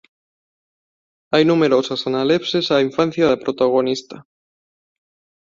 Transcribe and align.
Hai 1.31 1.43
numerosas 1.49 2.01
analepses 2.09 2.65
á 2.75 2.77
infancia 2.87 3.25
da 3.31 3.41
protagonista. 3.43 4.17